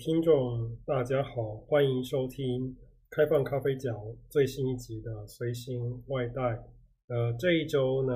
[0.00, 2.74] 听众，大家好，欢迎收听
[3.10, 3.94] 开放咖啡角
[4.30, 6.42] 最新一集的随行外带。
[7.08, 8.14] 呃，这一周呢，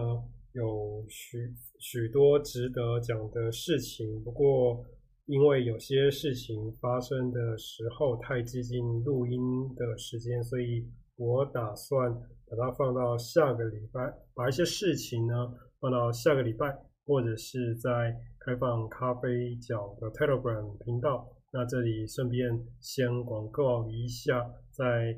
[0.52, 4.82] 有许许多值得讲的事情，不过
[5.26, 9.39] 因为有些事情发生的时候太接近录音
[9.75, 12.11] 的时间，所以我打算
[12.48, 14.00] 把它放到下个礼拜，
[14.32, 18.16] 把一些事情呢放到下个礼拜，或者是在。
[18.46, 21.26] 开放咖啡角的 Telegram 频道，
[21.57, 25.17] 那这里顺便先广告一下，在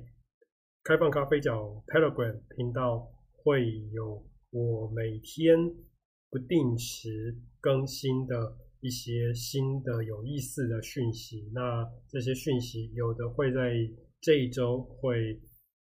[0.84, 3.10] 开放咖啡角 Telegram 频道
[3.42, 5.56] 会有我每天
[6.28, 11.50] 不定时更新的一些新的有意思的讯息。
[11.54, 13.72] 那这些讯息有的会在
[14.20, 15.40] 这一周会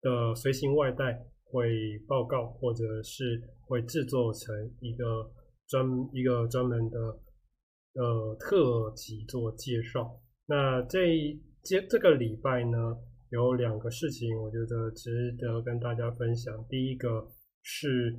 [0.02, 5.32] 的随行外带会报告，或者是会制作成一个。
[5.70, 6.98] 专一个专门的
[7.96, 10.18] 呃特辑做介绍。
[10.48, 12.78] 那这这这个礼拜呢，
[13.30, 16.66] 有两个事情，我觉得值得跟大家分享。
[16.70, 17.28] 第一个
[17.62, 18.18] 是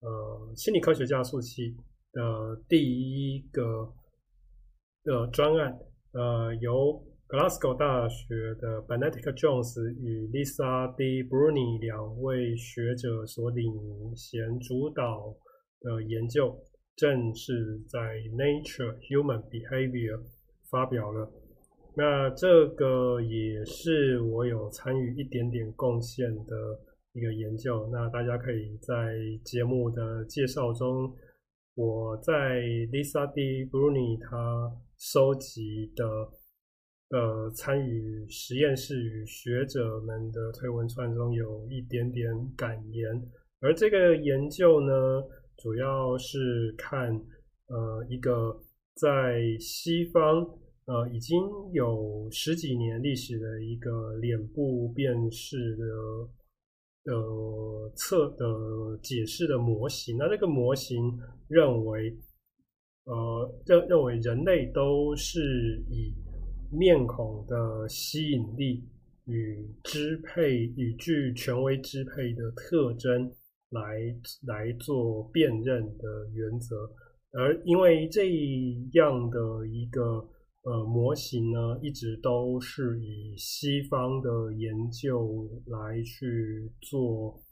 [0.00, 1.76] 呃心理科学加速器
[2.12, 3.92] 的第一个
[5.04, 5.78] 的专案，
[6.12, 11.22] 呃由 Glasgow 大学的 Benedict Jones 与 Lisa D.
[11.22, 13.70] Bruni 两位学者所领
[14.16, 15.36] 衔主导
[15.80, 16.58] 的研究。
[16.96, 18.00] 正式在
[18.34, 20.20] Nature Human Behavior
[20.68, 21.30] 发表了，
[21.98, 26.54] 那这个也是我有参与一点点贡献的
[27.12, 27.88] 一个研究。
[27.90, 31.12] 那大家可以在节目的介绍中，
[31.74, 32.60] 我在
[32.92, 33.66] Lisa D.
[33.66, 36.06] Bruni 他收集的
[37.10, 43.10] 呃参与实验室与学者们的推文串中有一点点感言，
[43.58, 44.92] 而这个研究呢，
[45.56, 47.10] 主要是看，
[47.66, 48.56] 呃，一个
[48.94, 50.46] 在西方，
[50.88, 51.38] 呃，已经
[51.72, 60.16] 有十几年历史的一个脸部辨识的，呃，测的解释的模型。
[60.16, 61.16] 那这个模型
[61.46, 62.16] 认为，
[63.04, 66.14] 呃，认认为人类都是以
[66.72, 68.82] 面孔的吸引力
[69.26, 73.30] 与支配，与具权威支配的特征。
[73.70, 74.00] 来
[74.46, 76.90] 来做辨认的原则，
[77.32, 78.26] 而因为这
[78.92, 80.26] 样的一个
[80.68, 87.42] 呃模型呢，一直都是以西方的研究来去做，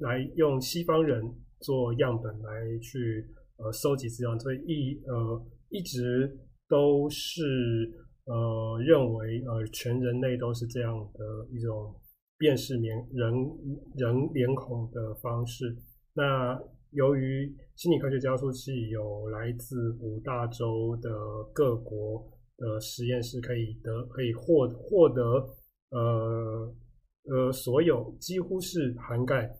[0.00, 1.22] 来用西方人
[1.60, 3.28] 做样本来去
[3.58, 6.38] 呃收集资料，所以一呃一直
[6.68, 7.92] 都是
[8.24, 11.94] 呃认为呃全人类都是这样的一种。
[12.38, 13.32] 辨识脸人
[13.94, 15.76] 人脸孔的方式。
[16.12, 16.60] 那
[16.92, 21.10] 由于心理科学加速器有来自五大洲的
[21.52, 22.22] 各国
[22.56, 25.22] 的实验室，可以得可以获获得
[25.90, 26.74] 呃
[27.24, 29.50] 呃所有几乎是涵盖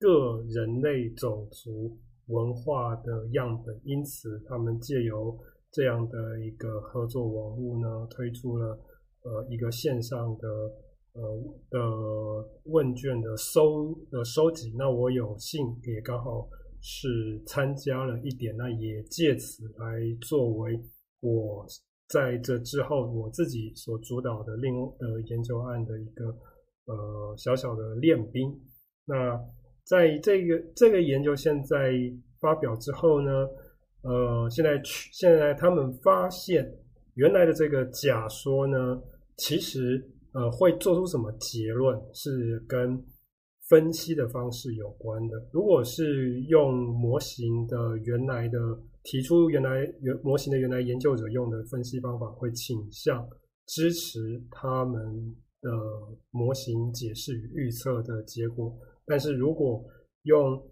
[0.00, 5.38] 各人类种族文化的样本，因此他们借由
[5.70, 8.78] 这样的一个合作网络呢，推出了
[9.22, 10.48] 呃一个线上的。
[11.14, 11.22] 呃
[11.70, 11.80] 的
[12.66, 16.48] 问卷的收的收集，那我有幸也刚好
[16.80, 20.78] 是参加了一点，那也借此来作为
[21.20, 21.66] 我
[22.08, 26.26] 在这之后我自己所主导的另的研究案的一个
[26.86, 28.50] 呃小小的练兵。
[29.04, 29.38] 那
[29.84, 31.92] 在这个这个研究现在
[32.40, 33.30] 发表之后呢，
[34.02, 36.70] 呃，现在去现在他们发现
[37.14, 39.00] 原来的这个假说呢，
[39.36, 40.12] 其实。
[40.34, 43.02] 呃，会做出什么结论是跟
[43.68, 45.48] 分析的方式有关的。
[45.52, 48.58] 如果是用模型的原来的
[49.04, 53.28] 提出原来原模型的原来研究者用的分析方法，会倾向
[53.66, 55.70] 支持他们的
[56.30, 58.74] 模型解释与预测的结果。
[59.06, 59.84] 但是如果
[60.22, 60.62] 用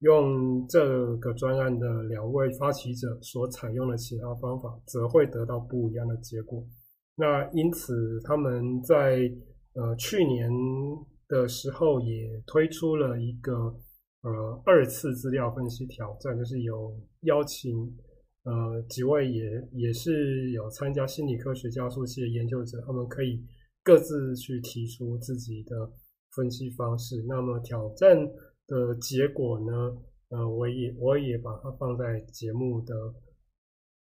[0.00, 6.62] 用这个专案的两位发起者所采用的其他方法，则会得到不一样的结果。
[7.16, 9.20] 那因此，他们在
[9.72, 10.50] 呃去年
[11.28, 13.52] 的时候也推出了一个
[14.22, 17.72] 呃二次资料分析挑战，就是有邀请
[18.44, 23.44] 呃几位也也是有参加心理科学加速器的研究者，他们可以
[23.82, 25.90] 各自去提出自己的
[26.34, 27.24] 分析方式。
[27.26, 28.16] 那么挑战
[28.66, 29.96] 的结果呢，
[30.28, 32.94] 呃，我也我也把它放在节目的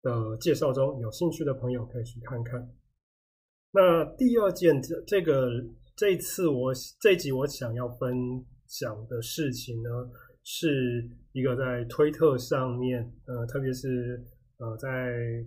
[0.01, 2.71] 的介绍中，有兴趣的朋友可以去看看。
[3.71, 5.50] 那第二件，这这个
[6.01, 9.89] 这次我这集我想要分享的事情呢，
[10.44, 14.19] 是一个在推特上面，呃，特别是
[14.57, 14.89] 呃，在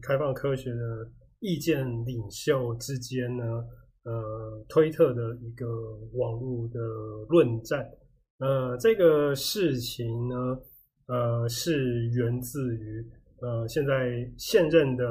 [0.00, 1.10] 开放科学的
[1.40, 3.44] 意见领袖之间呢，
[4.04, 5.66] 呃，推特的一个
[6.12, 6.78] 网络的
[7.28, 7.84] 论战。
[8.38, 10.36] 呃，这个事情呢，
[11.08, 13.04] 呃，是源自于
[13.40, 15.04] 呃，现在现任的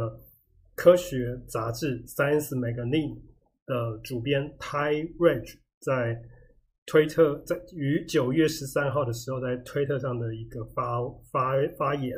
[0.73, 3.17] 科学杂志《Science Magazine》
[3.65, 6.21] 的主编 Ty Regge 在
[6.85, 10.99] 推特在于九月十三号的时候在推特上的一个发
[11.31, 12.17] 发发言。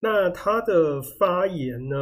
[0.00, 1.96] 那他的发言呢，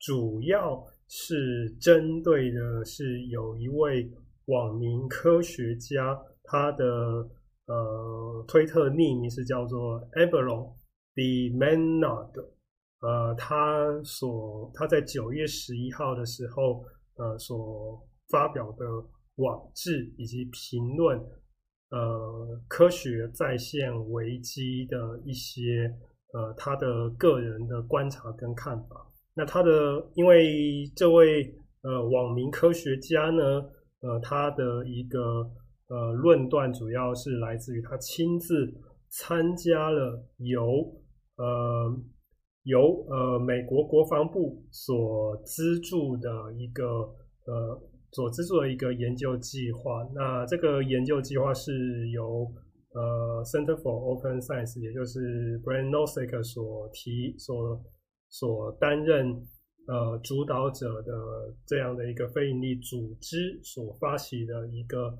[0.00, 4.10] 主要是针对的是有一位
[4.46, 6.84] 网民科学家，他的
[7.66, 10.72] 呃推特匿名是叫做 Avalon
[11.14, 12.32] de Manard
[13.00, 16.82] 呃，他所他在九月十一号的时候
[17.16, 18.86] 呃所发表的
[19.36, 21.18] 网志以及评论
[21.90, 25.92] 呃科学在线危机的一些
[26.32, 29.10] 呃他的个人的观察跟看法。
[29.36, 29.70] 那他的，
[30.14, 31.52] 因为这位
[31.82, 33.42] 呃网民科学家呢，
[34.00, 35.18] 呃，他的一个
[35.88, 38.72] 呃论断主要是来自于他亲自
[39.08, 40.62] 参加了由
[41.36, 41.98] 呃
[42.64, 46.84] 由呃美国国防部所资助的一个
[47.46, 47.80] 呃
[48.12, 50.02] 所资助的一个研究计划。
[50.14, 52.46] 那这个研究计划是由
[52.92, 57.82] 呃 Center for Open Science，也就是 Brian Nosek 所提所。
[58.30, 59.28] 所担任
[59.86, 61.12] 呃主导者的
[61.64, 65.16] 这样的一个非营利组织所发起的一个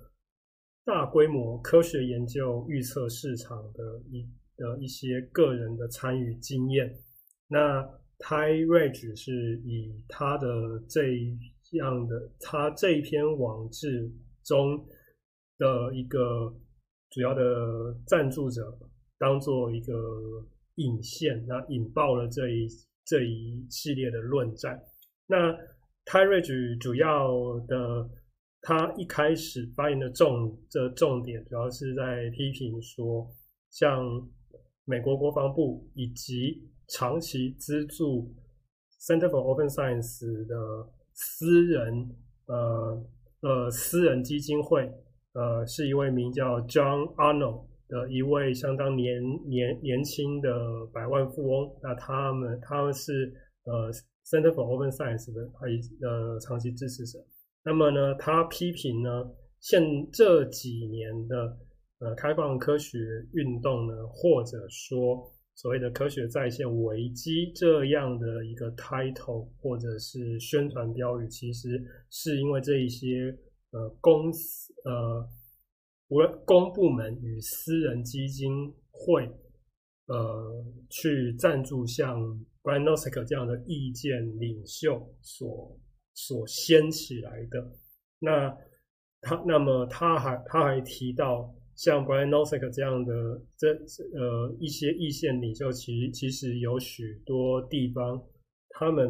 [0.85, 4.27] 大规模科学研究预测市场的一
[4.57, 6.93] 的一些个人的参与经验，
[7.49, 7.83] 那
[8.19, 11.03] Ty Regge 是以他的这
[11.73, 14.11] 样的他这一篇网志
[14.45, 14.87] 中
[15.59, 16.55] 的一个
[17.11, 18.79] 主要的赞助者
[19.19, 19.93] 当做一个
[20.77, 22.69] 引线，那引爆了这一。
[23.07, 24.83] 这一系列的论战，
[25.27, 25.53] 那
[26.07, 28.09] Ty Regge 主要的，
[28.63, 33.31] 他一开始发言的重这重点，主要是在批评说，
[33.71, 34.27] 像
[34.87, 38.33] 美国国防部以及长期资助
[39.01, 42.11] Center for Open Science 的私人
[42.47, 43.07] 呃
[43.41, 44.91] 呃私人基金会，
[45.33, 47.67] 呃，是一位名叫 John Arnold。
[47.87, 50.49] 的一位相当年年年轻的
[50.91, 53.31] 百万富翁，那他们他们是
[53.65, 53.93] 呃
[54.25, 55.67] Center for Open Science 的他
[56.01, 57.19] 呃长期支持者。
[57.63, 59.31] 那么呢，他批评呢，
[59.61, 61.59] 现这几年的
[61.99, 62.99] 呃开放科学
[63.35, 73.37] 运动呢，或者说所谓的科学在线危机这样的一个 title 或者是宣传标语，其实是因为这一些
[73.71, 75.29] 呃公司呃。
[76.09, 79.27] 无论公部门与私人基金会，
[80.07, 82.21] 呃，去赞助像
[82.63, 85.81] Brian Nosek 这样的意见领袖所
[86.13, 87.73] 所掀起来的。
[88.19, 88.55] 那
[89.23, 93.69] 他，那么他还他还提到，像 Brian Nosek 这样的这
[94.19, 98.23] 呃一些意见领袖，其其实有许多地方，
[98.71, 99.07] 他们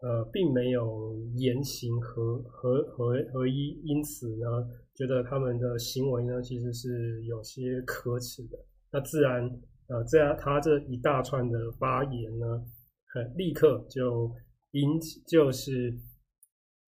[0.00, 4.46] 呃并没有言行合合合合一，因此呢。
[4.94, 8.58] 觉得他们的行为呢，其实是有些可耻的。
[8.92, 9.42] 那自然，
[9.88, 12.62] 呃，这样他这一大串的发言呢，
[13.06, 14.30] 很立刻就
[14.72, 15.96] 引起，就是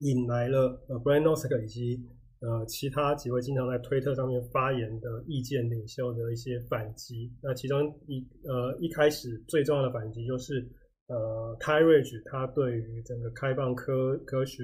[0.01, 2.07] 引来了呃，Brian Nosek 以及
[2.45, 7.33] 呃其他几位经常在推特上面发言的意见领袖的一些反击。
[7.43, 10.69] 那其中一呃一开始最重要的反击就是
[11.09, 14.63] 呃，Ty Regge 他对于整个开放科科学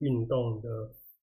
[0.00, 0.68] 运动的。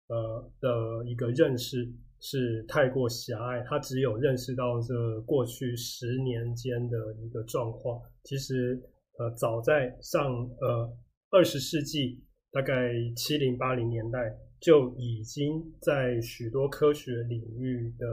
[0.09, 7.99] 呃的一个认识是太过狭隘，他只有认识到这过去十年间的一个状况。
[8.21, 8.79] 其实，
[9.17, 10.93] 呃，早在上呃
[11.31, 12.21] 二十世纪
[12.51, 14.19] 大概七零八零年代
[14.63, 18.05] 就已经在许多科学领域的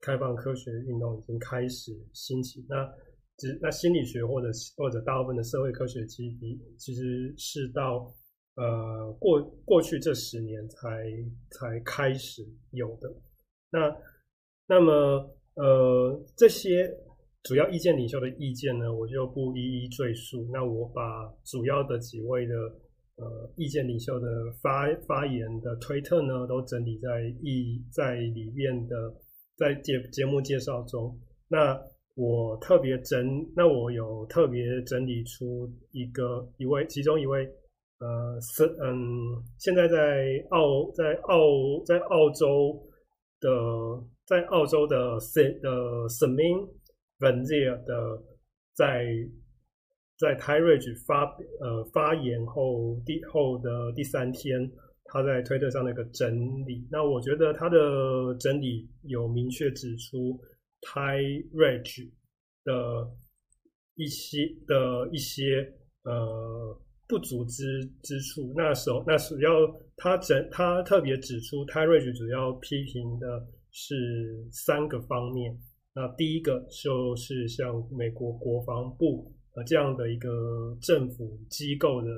[0.00, 2.64] 开放科学运动已经开始兴起。
[2.66, 2.90] 那
[3.36, 4.48] 只那心理学或者
[4.78, 8.10] 或者大部分的社会科学基底其实是到。
[8.58, 11.12] 呃，过过去这十年才
[11.50, 13.14] 才开始有的，
[13.70, 13.94] 那
[14.66, 14.92] 那么
[15.56, 16.90] 呃这些
[17.42, 20.48] 主要意见领袖的意见呢，我就不一一赘述。
[20.50, 22.54] 那我把主要的几位的
[23.16, 24.26] 呃意见领袖的
[24.62, 29.14] 发发言的推特呢，都整理在一在里面的
[29.56, 31.18] 在节节目介绍中。
[31.48, 31.78] 那
[32.14, 37.46] 我特别整，那我有特别整理出一个一位其中一位。
[37.98, 41.38] 呃，是嗯，现在在澳在澳
[41.86, 42.78] 在澳洲
[43.40, 43.48] 的
[44.26, 45.70] 在澳洲的 Saint 的
[46.08, 46.68] cming
[47.20, 48.22] 文 z 的
[48.74, 49.06] 在
[50.18, 51.24] 在 Tyridge 发
[51.60, 54.70] 呃发言后第后的第三天，
[55.04, 56.86] 他在推特上的一个整理。
[56.90, 60.40] 那我觉得他的整理有明确指出
[60.82, 62.10] Tyridge
[62.64, 63.10] 的
[63.94, 65.72] 一些的一些
[66.04, 66.80] 呃。
[67.08, 69.48] 不足之之处，那时候那主要
[69.96, 75.56] 他整他特别指出 Tyridge 主要批评的是三个方面。
[75.94, 82.08] 那第一个就是像美国国防部呃这样的一个政府机构的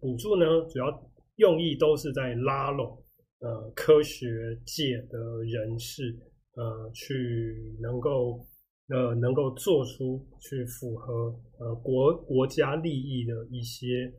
[0.00, 2.96] 补助呢，主要用意都是在拉拢
[3.40, 4.26] 呃科学
[4.64, 6.18] 界的人士，
[6.54, 8.46] 呃去能够
[8.88, 14.10] 呃能够做出去符合呃国国家利益的一些。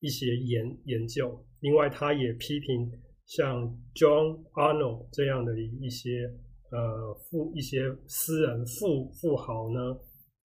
[0.00, 2.88] 一些研研究，另外他也批评
[3.26, 6.32] 像 John Arnold 这样的一些
[6.70, 9.98] 呃富一些私人富富豪呢，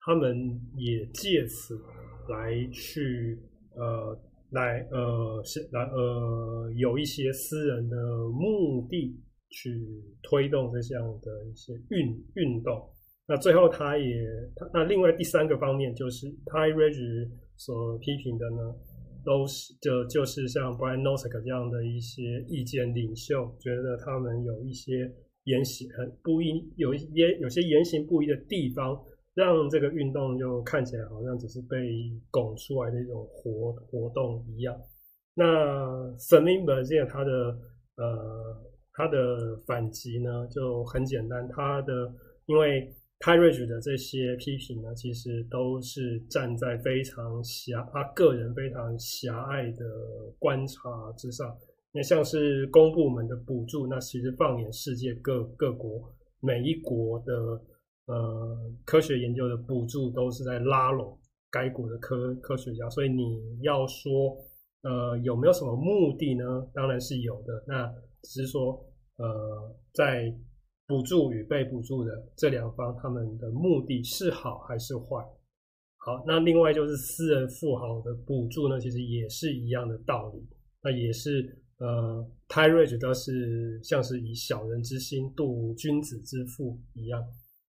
[0.05, 1.79] 他们也借此
[2.29, 3.39] 来去
[3.75, 4.17] 呃
[4.51, 7.95] 来呃是来呃有一些私人的
[8.29, 9.19] 目的
[9.49, 12.89] 去推动这项的一些运运动。
[13.27, 14.05] 那最后他也
[14.55, 18.75] 他那另外第三个方面就是 Tightridge 所批评的呢。
[19.25, 25.09] 都是就就是像 Brian Nosek 这样的一些意见领袖，觉得他们有一些
[25.45, 27.07] 言行很不一，有一些
[27.39, 29.01] 有些言行不一的地方，
[29.33, 31.77] 让这个运动就看起来好像只是被
[32.31, 34.75] 拱出来的一种活活动一样。
[35.35, 35.45] 那
[36.17, 37.31] Salim Vazir 他的
[37.97, 38.61] 呃
[38.93, 42.13] 他的反击呢就很简单，他的
[42.45, 42.93] 因为。
[43.19, 49.85] Tightridge 的这些批评呢，其实都是站在非常狭他个人非常狭隘的
[50.37, 51.55] 观察之上。
[51.93, 57.57] 那像是公部门的补助，那其实放眼世界各各国，每一国的
[58.05, 61.17] 呃科学研究的补助都是在拉拢
[61.49, 62.89] 该国的科科学家。
[62.89, 64.37] 所以你要说
[64.81, 66.67] 呃有没有什么目的呢？
[66.73, 67.63] 当然是有的。
[67.67, 68.85] 那只是说
[69.17, 70.35] 呃在。
[70.85, 75.23] 补助与被补助的这两方，他们的目的是好还是坏？
[75.95, 80.45] 好，那另外就是私人富豪的补助呢，其实也是一样的道理。
[80.83, 87.23] 那也是呃，Tightridge 都是像是以小人之心度君子之腹一样。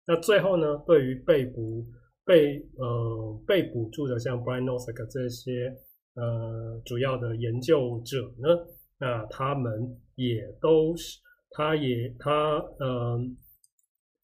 [0.06, 1.86] 那最后呢，对于被补
[2.24, 5.74] 被呃被补助的像 Brian Nosek 这些
[6.14, 8.66] 呃主要的研究者呢，
[8.98, 11.20] 那他们也都是。
[11.54, 13.36] 他也他嗯，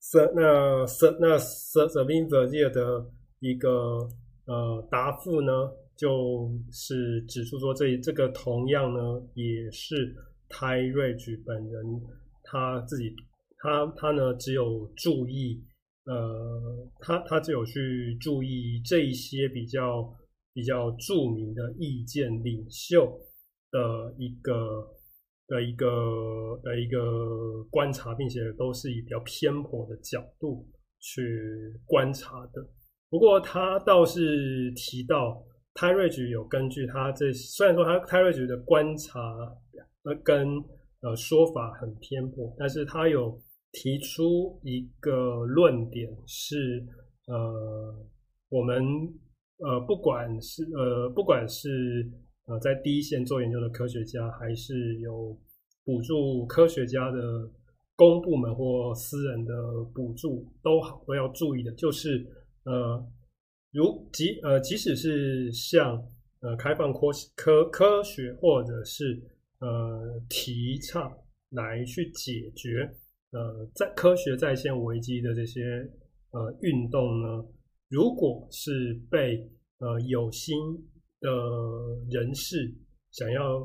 [0.01, 3.07] 瑟那瑟那瑟瑟宾泽的
[3.41, 3.99] 一个
[4.47, 5.53] 呃答复呢，
[5.95, 10.17] 就是指出说这这个同样呢也是
[10.49, 12.01] Tyridge 本人
[12.45, 13.15] 他自己
[13.59, 15.63] 他他呢只有注意
[16.09, 20.13] 呃他他只有去注意这一些比较
[20.53, 23.21] 比较著名的意见领袖
[23.71, 24.97] 的一个。
[25.51, 30.69] 的一个的一个观察，并且都是以比较偏颇的角度
[31.01, 32.63] 去观察的。
[33.09, 39.19] 不过他倒是提到，Tightridge 有根据他这，虽然说他 Tightridge 的观察
[40.03, 40.63] 呃跟
[41.01, 43.41] 呃说法很偏颇，但是他有
[43.73, 46.87] 提出一个论点是，
[47.27, 48.07] 呃，
[48.49, 48.83] 我们
[49.59, 52.11] 呃不管是呃不管是。
[52.51, 55.39] 呃，在第一线做研究的科学家，还是有
[55.85, 57.21] 补助科学家的
[57.95, 59.53] 公部门或私人的
[59.95, 62.27] 补助，都好都要注意的，就是
[62.65, 63.07] 呃，
[63.71, 66.03] 如即呃，即使是像
[66.41, 69.23] 呃开放科科科学或者是
[69.61, 71.15] 呃提倡
[71.51, 72.91] 来去解决
[73.33, 75.61] 呃在科学在线危机的这些
[76.31, 77.45] 呃运动呢，
[77.89, 80.57] 如果是被呃有心。
[81.21, 81.29] 的
[82.13, 82.73] 人士
[83.11, 83.59] 想要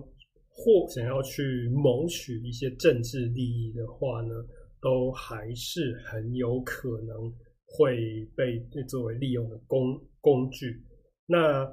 [0.50, 4.34] 或想要去谋取一些政治利益的话呢，
[4.82, 7.32] 都还是很有可能
[7.68, 10.84] 会被作为利用的工工具。
[11.28, 11.64] 那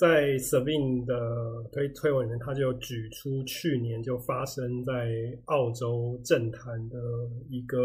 [0.00, 1.14] 在 Sabin 的
[1.70, 4.92] 推推文里面，他就举出去年就发生在
[5.44, 6.96] 澳洲政坛的
[7.50, 7.78] 一个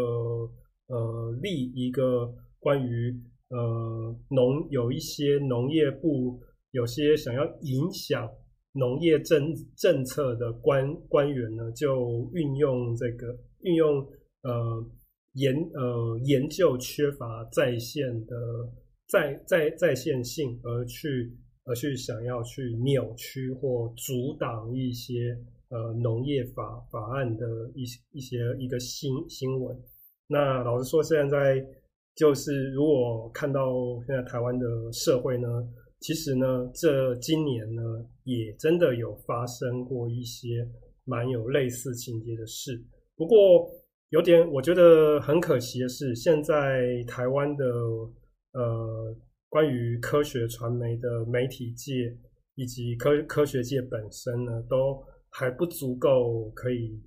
[0.86, 3.14] 呃例，一个关于
[3.50, 6.40] 呃农有一些农业部。
[6.72, 8.30] 有些想要影响
[8.72, 14.06] 农业政政策的官官员呢，就运用这个运用
[14.42, 14.84] 呃
[15.34, 18.36] 研呃研究缺乏在线的
[19.06, 21.32] 在在在线性，而去
[21.66, 29.76] 而去想要去扭曲或阻挡一些呃农业法法案的一一些一个新新闻。
[30.26, 31.62] 那老实说，现在
[32.14, 33.70] 就是如果看到
[34.06, 35.48] 现在台湾的社会呢。
[35.98, 37.82] 其实呢，这今年呢，
[38.24, 40.68] 也真的有发生过一些
[41.04, 42.78] 蛮有类似情节的事。
[43.16, 43.66] 不过
[44.10, 47.64] 有点我觉得很可惜的是，现在台湾的
[48.52, 49.16] 呃，
[49.48, 52.16] 关于科学传媒的媒体界
[52.54, 57.02] 以及科科学界本身呢，都还不足够可以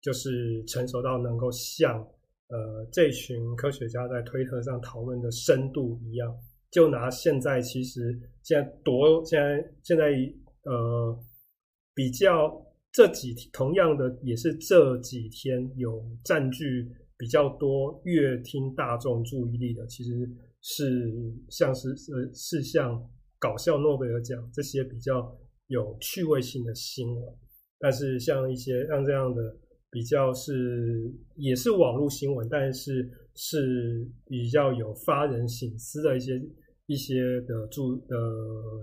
[0.00, 2.00] 就是成熟到能够像
[2.48, 6.34] 呃这群科学家在推特上讨论的深度一样。
[6.70, 10.10] 就拿现在，其实现在多，现在现在
[10.64, 11.24] 呃，
[11.94, 20.30] 比较这几天同样的也是这几天有占据比较多乐听大众注意力的，其实
[20.62, 21.12] 是
[21.48, 23.02] 像是呃是像
[23.38, 25.36] 搞笑诺贝尔奖这些比较
[25.66, 27.34] 有趣味性的新闻，
[27.78, 29.56] 但是像一些像这样的
[29.90, 33.10] 比较是也是网络新闻，但是。
[33.40, 36.42] 是比较有发人省思的一些
[36.86, 38.16] 一些的注的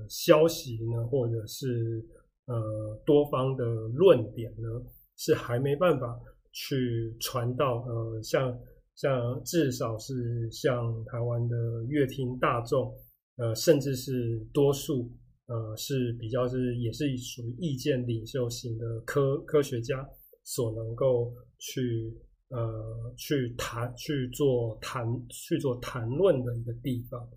[0.08, 2.01] 消息呢，或者是
[2.46, 4.82] 呃多方的论点呢，
[5.17, 6.17] 是还没办法
[6.53, 8.58] 去传到呃像
[8.95, 11.55] 像至少是像台湾的
[11.87, 12.93] 乐听大众
[13.37, 15.11] 呃甚至是多数
[15.47, 20.07] 呃是比较是也是属于意见领袖型的科科学家
[20.43, 22.13] 所能够去。
[22.49, 27.27] 呃，去谈去做谈去做谈论的一个地方。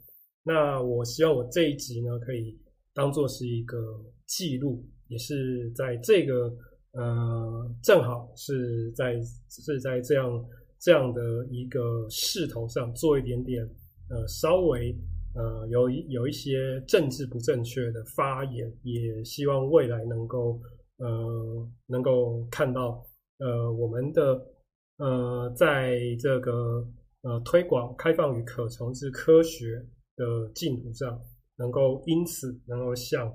[0.44, 2.56] 那我希望我这一集呢，可以
[2.92, 3.78] 当做是一个
[4.26, 6.54] 记录，也是在这个
[6.92, 10.30] 呃，正好是在是在这样
[10.80, 13.62] 这样的一个势头上做一点点
[14.10, 14.94] 呃，稍微
[15.34, 20.60] 呃有有一些政治不正确的发言，也希望未来能够
[20.98, 23.04] 呃能够看到
[23.38, 24.54] 呃我们的。
[25.00, 26.84] 呃，在这个
[27.22, 29.80] 呃推广开放与可重置科学
[30.16, 31.16] 的进度上，
[31.56, 33.32] 能够因此能够向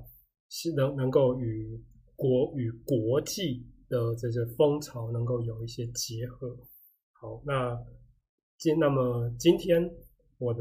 [0.49, 1.81] 是能能够与
[2.17, 6.53] 国与国际的这些风潮能够有一些结合。
[7.23, 7.79] 好，那
[8.57, 9.89] 今那么今天
[10.39, 10.59] 我的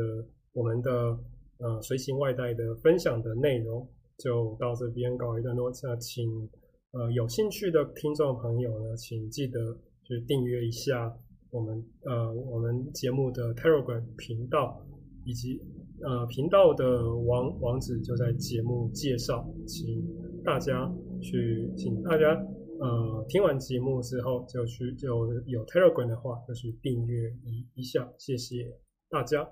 [0.53, 1.19] 我们的
[1.59, 3.85] 呃随行外带的分享的内容
[4.19, 5.73] 就到这边告一段落。
[5.83, 6.49] 那请
[6.93, 9.77] 呃有兴趣的听众朋友呢，请记得。
[10.05, 11.17] 去订阅一下
[11.53, 14.85] 我们呃我们节目的 Telegram 频道，
[15.25, 15.63] 以及
[16.03, 20.05] 呃频道的网网址就在节目介绍，请
[20.43, 22.35] 大家去，请大家
[22.83, 29.49] 呃听完节目之后就去就有 Telegram 的话就去订阅一一下，谢谢大家。